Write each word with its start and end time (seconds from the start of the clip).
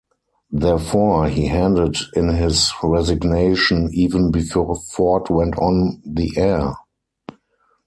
Therefore, 0.49 1.27
he 1.29 1.45
handed 1.45 1.95
in 2.15 2.29
his 2.29 2.73
resignation 2.81 3.91
even 3.93 4.31
before 4.31 4.73
Ford 4.75 5.29
went 5.29 5.59
on 5.59 6.01
the 6.03 6.31
air. 6.37 6.73